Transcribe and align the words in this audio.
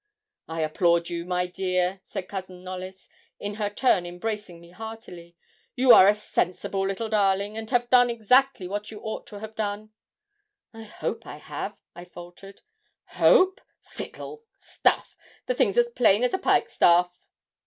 'I 0.47 0.61
applaud 0.61 1.09
you, 1.09 1.25
my 1.25 1.45
dear,' 1.45 2.01
said 2.07 2.27
Cousin 2.27 2.63
Knollys, 2.63 3.07
in 3.39 3.53
her 3.61 3.69
turn 3.69 4.07
embracing 4.07 4.59
me 4.59 4.71
heartily. 4.71 5.35
'You 5.75 5.91
are 5.93 6.07
a 6.07 6.15
sensible 6.15 6.87
little 6.87 7.07
darling, 7.07 7.55
and 7.55 7.69
have 7.69 7.87
done 7.91 8.09
exactly 8.09 8.67
what 8.67 8.89
you 8.89 8.99
ought 9.01 9.27
to 9.27 9.39
have 9.41 9.53
done.' 9.53 9.91
'I 10.73 10.83
hope 10.85 11.27
I 11.27 11.37
have,' 11.37 11.79
I 11.93 12.05
faltered. 12.05 12.61
'Hope? 13.19 13.61
fiddle! 13.79 14.43
stuff! 14.57 15.15
the 15.45 15.53
thing's 15.53 15.77
as 15.77 15.91
plain 15.91 16.23
as 16.23 16.33
a 16.33 16.39
pikestaff.' 16.39 17.13